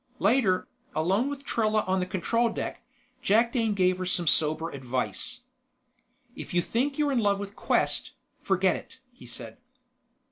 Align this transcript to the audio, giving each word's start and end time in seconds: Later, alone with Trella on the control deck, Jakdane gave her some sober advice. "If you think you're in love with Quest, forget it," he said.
Later, 0.17 0.67
alone 0.95 1.29
with 1.29 1.45
Trella 1.45 1.83
on 1.83 1.99
the 1.99 2.07
control 2.07 2.49
deck, 2.49 2.81
Jakdane 3.23 3.75
gave 3.75 3.99
her 3.99 4.05
some 4.07 4.25
sober 4.25 4.71
advice. 4.71 5.41
"If 6.35 6.55
you 6.55 6.61
think 6.63 6.97
you're 6.97 7.11
in 7.11 7.19
love 7.19 7.37
with 7.37 7.55
Quest, 7.55 8.13
forget 8.39 8.75
it," 8.75 8.99
he 9.11 9.27
said. 9.27 9.59